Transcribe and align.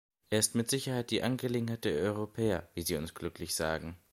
Er 0.31 0.39
ist 0.39 0.55
mit 0.55 0.67
Sicherheit 0.67 1.11
die 1.11 1.21
Angelegenheit 1.21 1.85
der 1.85 2.01
Europäer, 2.01 2.67
wie 2.73 2.81
sie 2.81 2.95
uns 2.95 3.13
glücklich 3.13 3.53
sagen. 3.53 3.95